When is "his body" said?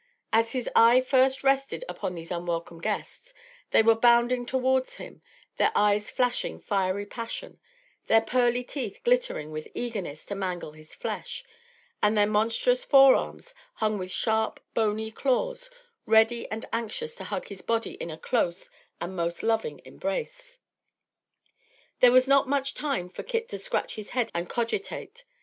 17.49-17.91